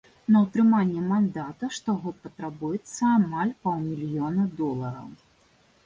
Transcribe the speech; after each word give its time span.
На 0.35 0.39
ўтрыманне 0.43 1.03
мандата 1.09 1.69
штогод 1.79 2.15
патрабуецца 2.25 3.03
амаль 3.21 3.55
паўмільёна 3.67 4.51
долараў. 4.61 5.07